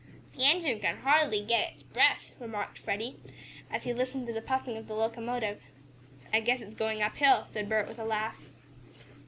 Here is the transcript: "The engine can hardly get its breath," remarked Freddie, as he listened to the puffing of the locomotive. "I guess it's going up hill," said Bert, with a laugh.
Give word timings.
"The 0.35 0.45
engine 0.45 0.79
can 0.79 0.97
hardly 0.97 1.43
get 1.45 1.73
its 1.73 1.83
breath," 1.83 2.31
remarked 2.39 2.79
Freddie, 2.79 3.17
as 3.69 3.83
he 3.83 3.93
listened 3.93 4.25
to 4.25 4.33
the 4.33 4.41
puffing 4.41 4.75
of 4.75 4.87
the 4.87 4.95
locomotive. 4.95 5.61
"I 6.33 6.39
guess 6.39 6.59
it's 6.61 6.73
going 6.73 7.03
up 7.03 7.17
hill," 7.17 7.45
said 7.45 7.69
Bert, 7.69 7.87
with 7.87 7.99
a 7.99 8.03
laugh. 8.03 8.41